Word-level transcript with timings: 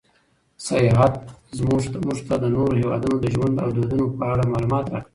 سیاحت 0.67 1.13
موږ 2.05 2.17
ته 2.27 2.35
د 2.43 2.45
نورو 2.55 2.73
هېوادونو 2.81 3.15
د 3.19 3.25
ژوند 3.33 3.55
او 3.63 3.69
دودونو 3.75 4.05
په 4.17 4.23
اړه 4.31 4.51
معلومات 4.53 4.85
راکوي. 4.93 5.09